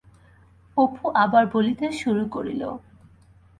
[0.77, 2.61] অপু আবার বলিতে শুরু করিল।